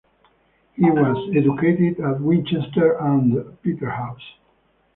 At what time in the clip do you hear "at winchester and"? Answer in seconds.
2.03-3.61